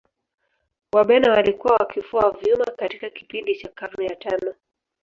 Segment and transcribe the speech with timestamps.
[0.91, 4.53] Wabena walikuwa wakifua vyuma katika kipindi cha karne ya tano